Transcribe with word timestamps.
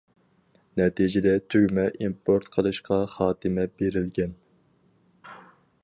نەتىجىدە 0.79 1.33
تۈگمە 1.55 1.85
ئىمپورت 2.05 2.49
قىلىشقا 2.57 2.99
خاتىمە 3.17 3.67
بېرىلگەن. 3.83 4.35